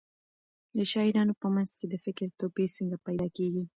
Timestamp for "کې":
1.77-1.85